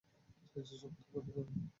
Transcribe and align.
চাচা, 0.51 0.75
শক্ত 0.81 0.99
করে 1.05 1.21
ধরো। 1.27 1.51